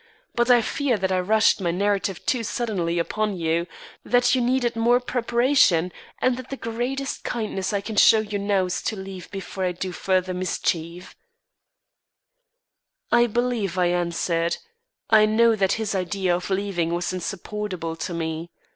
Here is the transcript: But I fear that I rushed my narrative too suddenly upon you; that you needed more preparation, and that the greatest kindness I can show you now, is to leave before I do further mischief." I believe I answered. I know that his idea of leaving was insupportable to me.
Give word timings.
But 0.33 0.49
I 0.49 0.63
fear 0.63 0.97
that 0.97 1.11
I 1.11 1.19
rushed 1.19 1.61
my 1.61 1.69
narrative 1.69 2.25
too 2.25 2.43
suddenly 2.43 2.97
upon 2.97 3.37
you; 3.37 3.67
that 4.03 4.33
you 4.33 4.41
needed 4.41 4.75
more 4.75 4.99
preparation, 4.99 5.91
and 6.19 6.37
that 6.37 6.49
the 6.49 6.57
greatest 6.57 7.23
kindness 7.23 7.71
I 7.71 7.81
can 7.81 7.97
show 7.97 8.19
you 8.19 8.39
now, 8.39 8.65
is 8.65 8.81
to 8.81 8.95
leave 8.95 9.29
before 9.29 9.63
I 9.63 9.73
do 9.73 9.91
further 9.91 10.33
mischief." 10.33 11.15
I 13.11 13.27
believe 13.27 13.77
I 13.77 13.89
answered. 13.89 14.57
I 15.11 15.27
know 15.27 15.55
that 15.55 15.73
his 15.73 15.93
idea 15.93 16.35
of 16.35 16.49
leaving 16.49 16.95
was 16.95 17.13
insupportable 17.13 17.95
to 17.97 18.13
me. 18.15 18.49